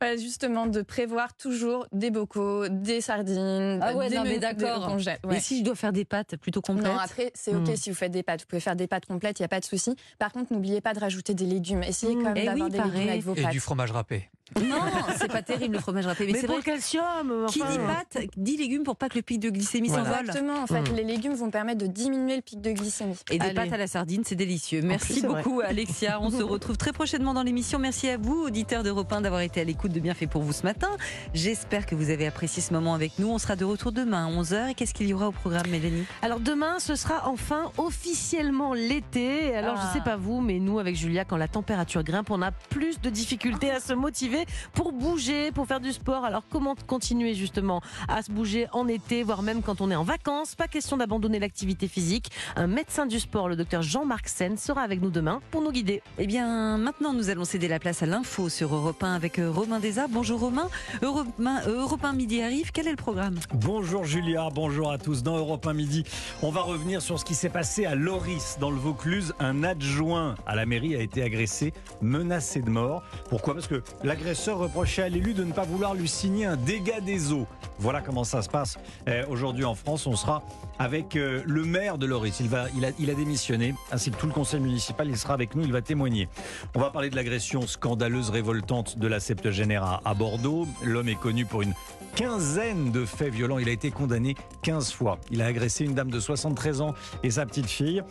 Voilà, 0.00 0.16
justement, 0.16 0.66
de 0.66 0.82
prévoir 0.82 1.34
toujours 1.36 1.86
des 1.92 2.10
bocaux, 2.10 2.68
des 2.68 3.00
sardines, 3.00 3.80
Ah 3.82 3.94
ouais, 3.94 4.08
des 4.10 4.16
non, 4.16 4.24
mais 4.24 4.38
d'accord. 4.38 4.80
des 4.80 4.86
congés. 4.92 5.16
Et 5.22 5.26
Ouais. 5.26 5.40
si 5.40 5.58
je 5.60 5.64
dois 5.64 5.74
faire 5.74 5.92
des 5.92 6.04
pâtes 6.04 6.36
plutôt 6.36 6.60
complètes? 6.60 6.86
Non, 6.92 6.98
après, 6.98 7.30
c'est 7.34 7.54
OK 7.54 7.68
Mm. 7.68 7.76
si 7.76 7.90
vous 7.90 7.96
faites 7.96 8.12
des 8.12 8.22
pâtes. 8.22 8.40
Vous 8.40 8.46
pouvez 8.46 8.60
faire 8.60 8.76
des 8.76 8.86
pâtes 8.86 9.06
complètes, 9.06 9.38
il 9.38 9.42
n'y 9.42 9.46
a 9.46 9.48
pas 9.48 9.60
de 9.60 9.64
souci. 9.64 9.94
Par 10.18 10.32
contre, 10.32 10.52
n'oubliez 10.52 10.80
pas 10.80 10.94
de 10.94 11.00
rajouter 11.00 11.34
des 11.34 11.44
légumes. 11.46 11.82
Essayez 11.82 12.14
Mm. 12.16 12.22
quand 12.22 12.28
même 12.32 12.36
Eh 12.38 12.44
d'avoir 12.46 12.66
oui, 12.66 12.72
des 12.72 12.78
pareil. 12.78 12.92
légumes 12.92 13.08
avec 13.10 13.22
vos 13.22 13.34
Et 13.34 13.42
pâtes. 13.42 13.52
du 13.52 13.60
fromage 13.60 13.92
râpé. 13.92 14.28
Non, 14.54 14.76
c'est 15.18 15.30
pas 15.30 15.42
terrible 15.42 15.74
le 15.74 15.80
fromage 15.80 16.06
râpé. 16.06 16.24
Mais, 16.26 16.32
Mais 16.32 16.40
c'est 16.40 16.46
pour 16.46 16.56
vrai. 16.56 16.64
le 16.64 16.72
calcium. 16.72 17.46
Qui 17.48 17.60
dit 17.60 17.78
pâtes, 17.78 18.18
dit 18.36 18.56
légumes 18.56 18.84
pour 18.84 18.96
pas 18.96 19.08
que 19.08 19.16
le 19.16 19.22
pic 19.22 19.40
de 19.40 19.50
glycémie 19.50 19.88
Voilà. 19.88 20.04
s'envole. 20.04 20.20
Exactement, 20.20 20.62
en 20.62 20.66
fait, 20.66 20.92
Mm. 20.92 20.94
les 20.96 21.04
légumes 21.04 21.34
vont 21.34 21.50
permettre 21.50 21.78
de 21.78 21.86
diminuer 21.88 22.36
le 22.36 22.42
pic 22.42 22.60
de 22.60 22.70
glycémie. 22.72 23.16
Et 23.30 23.38
des 23.38 23.44
Allez. 23.46 23.54
pâtes 23.54 23.72
à 23.72 23.76
la 23.76 23.86
sardine, 23.88 24.22
c'est 24.24 24.36
délicieux. 24.36 24.82
Merci 24.82 25.06
plus, 25.14 25.20
c'est 25.22 25.26
vrai. 25.26 25.42
beaucoup, 25.42 25.60
Alexia. 25.60 26.18
On 26.20 26.30
se 26.30 26.42
retrouve 26.42 26.76
très 26.76 26.92
prochainement 26.92 27.34
dans 27.34 27.42
l'émission. 27.42 27.78
Merci 27.78 28.08
à 28.08 28.18
vous, 28.18 28.36
auditeurs 28.44 28.82
d'Europe 28.84 29.12
1, 29.12 29.20
d'avoir 29.22 29.40
été 29.40 29.60
à 29.60 29.64
l'écoute 29.64 29.92
de 29.92 30.00
Bienfait 30.00 30.26
pour 30.28 30.42
vous 30.42 30.52
ce 30.52 30.62
matin. 30.62 30.90
J'espère 31.34 31.84
que 31.86 31.94
vous 31.96 32.10
avez 32.10 32.26
apprécié 32.26 32.62
ce 32.62 32.72
moment 32.72 32.94
avec 32.94 33.18
nous. 33.18 33.28
On 33.28 33.38
sera 33.38 33.56
de 33.56 33.64
retour 33.64 33.90
demain 33.92 34.26
à 34.26 34.30
11h. 34.30 34.70
Et 34.70 34.74
qu'est-ce 34.74 34.94
qu'il 34.94 35.08
y 35.08 35.12
aura 35.14 35.28
au 35.28 35.32
programme, 35.32 35.68
Mélanie? 35.70 36.04
Alors 36.22 36.38
demain, 36.40 36.78
ce 36.78 36.94
sera 36.94 37.28
enfin 37.28 37.72
officiellement 37.78 38.74
l'été. 38.74 39.54
Alors 39.56 39.74
Ah. 39.78 39.88
je 39.92 39.98
sais 39.98 40.04
pas 40.04 40.16
vous, 40.16 40.40
mais 40.40 40.58
nous 40.60 40.78
avec 40.78 40.94
Julia, 40.96 41.24
quand 41.24 41.36
la 41.36 41.48
température 41.48 42.02
grimpe, 42.04 42.30
on 42.30 42.42
a 42.42 42.52
plus 42.52 43.00
de 43.00 43.10
difficultés 43.10 43.70
à 43.70 43.80
se 43.80 43.92
motiver 43.92 44.35
motivé 44.36 44.46
pour 44.74 44.92
bouger, 44.92 45.52
pour 45.52 45.66
faire 45.66 45.80
du 45.80 45.92
sport. 45.92 46.24
Alors 46.24 46.42
comment 46.50 46.74
continuer 46.86 47.34
justement 47.34 47.80
à 48.08 48.22
se 48.22 48.30
bouger 48.30 48.66
en 48.72 48.88
été, 48.88 49.22
voire 49.22 49.42
même 49.42 49.62
quand 49.62 49.80
on 49.80 49.90
est 49.90 49.96
en 49.96 50.04
vacances? 50.04 50.54
Pas 50.54 50.68
question 50.68 50.96
d'abandonner 50.96 51.38
l'activité 51.38 51.88
physique. 51.88 52.30
Un 52.56 52.66
médecin 52.66 53.06
du 53.06 53.20
sport, 53.20 53.48
le 53.48 53.56
docteur 53.56 53.82
Jean-Marc 53.82 54.28
Sen, 54.28 54.56
sera 54.56 54.82
avec 54.82 55.00
nous 55.00 55.10
demain 55.10 55.40
pour 55.50 55.62
nous 55.62 55.72
guider. 55.72 56.02
Eh 56.18 56.26
bien, 56.26 56.78
maintenant, 56.78 57.12
nous 57.12 57.30
allons 57.30 57.44
céder 57.44 57.68
la 57.68 57.78
place 57.78 58.02
à 58.02 58.06
l'info 58.06 58.48
sur 58.48 58.74
Europe 58.74 59.02
1 59.02 59.14
avec 59.14 59.38
euh, 59.38 59.50
Romain 59.50 59.80
Desarts. 59.80 60.08
Bonjour 60.08 60.40
Romain. 60.40 60.68
Europe 61.02 61.28
1, 61.38 61.68
euh, 61.68 61.82
Europe 61.82 62.04
1 62.04 62.12
Midi 62.12 62.42
arrive. 62.42 62.70
Quel 62.72 62.86
est 62.86 62.90
le 62.90 62.96
programme? 62.96 63.36
Bonjour 63.54 64.04
Julia, 64.04 64.48
bonjour 64.54 64.90
à 64.90 64.98
tous. 64.98 65.22
Dans 65.22 65.36
Europe 65.36 65.66
1 65.66 65.72
Midi, 65.72 66.04
on 66.42 66.50
va 66.50 66.62
revenir 66.62 67.02
sur 67.02 67.18
ce 67.18 67.24
qui 67.24 67.34
s'est 67.34 67.48
passé 67.48 67.86
à 67.86 67.94
Loris, 67.94 68.58
dans 68.60 68.70
le 68.70 68.76
Vaucluse. 68.76 69.34
Un 69.38 69.62
adjoint 69.62 70.34
à 70.46 70.54
la 70.54 70.66
mairie 70.66 70.94
a 70.96 71.00
été 71.00 71.22
agressé, 71.22 71.72
menacé 72.02 72.60
de 72.60 72.70
mort. 72.70 73.02
Pourquoi? 73.28 73.54
Parce 73.54 73.66
que 73.66 73.82
l'agresseur 74.26 74.58
reprochait 74.58 75.02
à 75.02 75.08
l'élu 75.08 75.34
de 75.34 75.44
ne 75.44 75.52
pas 75.52 75.62
vouloir 75.62 75.94
lui 75.94 76.08
signer 76.08 76.46
un 76.46 76.56
dégât 76.56 76.98
des 76.98 77.32
eaux. 77.32 77.46
Voilà 77.78 78.00
comment 78.00 78.24
ça 78.24 78.42
se 78.42 78.48
passe 78.48 78.76
euh, 79.06 79.24
aujourd'hui 79.28 79.64
en 79.64 79.76
France. 79.76 80.04
On 80.08 80.16
sera 80.16 80.42
avec 80.80 81.14
euh, 81.14 81.42
le 81.46 81.64
maire 81.64 81.96
de 81.96 82.06
Loris. 82.06 82.40
Il, 82.40 82.48
va, 82.48 82.66
il, 82.76 83.10
a, 83.10 83.14
démissionné, 83.14 83.74
ainsi 83.92 84.10
que 84.10 84.16
tout 84.16 84.26
le 84.26 84.32
conseil 84.32 84.58
municipal. 84.58 85.08
Il 85.08 85.16
sera 85.16 85.34
avec 85.34 85.54
nous, 85.54 85.62
il 85.62 85.70
va 85.70 85.80
témoigner. 85.80 86.28
On 86.74 86.80
va 86.80 86.90
parler 86.90 87.08
de 87.08 87.14
l'agression 87.14 87.68
scandaleuse, 87.68 88.30
révoltante 88.30 88.98
de 88.98 89.06
la 89.06 89.20
septuagénaire 89.20 90.00
à 90.04 90.14
Bordeaux. 90.14 90.66
L'homme 90.82 91.08
est 91.08 91.20
connu 91.20 91.44
pour 91.44 91.62
une 91.62 91.74
quinzaine 92.16 92.90
de 92.90 93.04
faits 93.04 93.32
violents. 93.32 93.58
Il 93.58 93.68
a 93.68 93.72
été 93.72 93.90
condamné 93.90 94.34
15 94.62 94.90
fois. 94.92 95.18
Il 95.30 95.42
a 95.42 95.46
agressé 95.46 95.84
une 95.84 95.94
dame 95.94 96.10
de 96.10 96.18
73 96.18 96.80
ans 96.80 96.94
et 97.22 97.30
sa 97.30 97.44
petite 97.46 97.68
fille. 97.68 98.02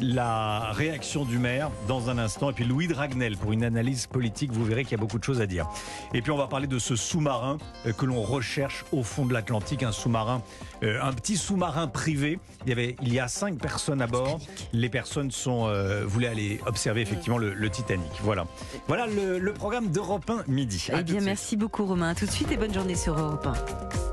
La 0.00 0.70
réaction 0.72 1.24
du 1.24 1.38
maire 1.38 1.70
dans 1.88 2.10
un 2.10 2.18
instant. 2.18 2.50
Et 2.50 2.52
puis 2.52 2.64
Louis 2.64 2.88
Dragnel 2.88 3.36
pour 3.38 3.52
une 3.52 3.64
analyse 3.64 4.06
politique. 4.06 4.52
Vous 4.52 4.64
verrez 4.64 4.84
qu'il 4.84 4.92
y 4.92 4.96
a 4.96 4.98
beaucoup 5.00 5.18
de 5.18 5.24
choses 5.24 5.40
à 5.40 5.46
dire. 5.46 5.63
Et 6.12 6.22
puis 6.22 6.30
on 6.30 6.36
va 6.36 6.46
parler 6.46 6.66
de 6.66 6.78
ce 6.78 6.96
sous-marin 6.96 7.58
euh, 7.86 7.92
que 7.92 8.06
l'on 8.06 8.22
recherche 8.22 8.84
au 8.92 9.02
fond 9.02 9.26
de 9.26 9.32
l'Atlantique. 9.32 9.82
Un 9.82 9.92
sous-marin, 9.92 10.42
euh, 10.82 11.00
un 11.02 11.12
petit 11.12 11.36
sous-marin 11.36 11.86
privé. 11.86 12.38
Il 12.64 12.70
y, 12.70 12.72
avait, 12.72 12.96
il 13.02 13.12
y 13.12 13.20
a 13.20 13.28
cinq 13.28 13.58
personnes 13.58 14.00
à 14.00 14.06
bord. 14.06 14.38
Les 14.72 14.88
personnes 14.88 15.30
sont, 15.30 15.66
euh, 15.66 16.04
voulaient 16.06 16.28
aller 16.28 16.60
observer 16.66 17.00
effectivement 17.00 17.38
le, 17.38 17.52
le 17.54 17.70
Titanic. 17.70 18.12
Voilà. 18.22 18.46
Voilà 18.88 19.06
le, 19.06 19.38
le 19.38 19.52
programme 19.52 19.88
d'Europe 19.90 20.28
1 20.28 20.50
midi. 20.50 20.88
Eh 20.92 21.02
bien, 21.02 21.20
merci 21.20 21.56
beaucoup 21.56 21.84
Romain. 21.84 22.10
À 22.10 22.14
tout 22.14 22.26
de 22.26 22.30
suite 22.30 22.50
et 22.52 22.56
bonne 22.56 22.72
journée 22.74 22.96
sur 22.96 23.18
Europe 23.18 23.46
1. 23.46 23.94